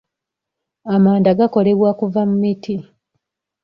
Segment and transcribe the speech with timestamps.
[0.95, 2.73] Amanda gakolebwa kuva mu miti.